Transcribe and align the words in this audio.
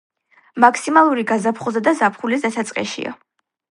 მაქსიმალური 0.65 1.27
გაზაფხულზე 1.33 1.85
და 1.91 1.97
ზაფხულის 2.03 2.51
დასაწყისშია. 2.51 3.19